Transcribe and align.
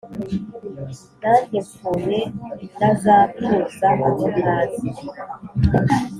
Nanjye 1.21 1.57
mpfuye 1.67 2.19
nazatuza 2.79 3.89
aho 4.11 4.23
ntazi 4.37 4.89